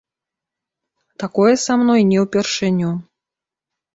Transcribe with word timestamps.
Такое 1.23 1.53
са 1.65 1.73
мной 1.83 2.01
не 2.13 2.19
ўпершыню. 2.25 2.91